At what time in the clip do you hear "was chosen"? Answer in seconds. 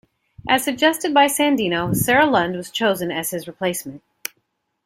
2.55-3.11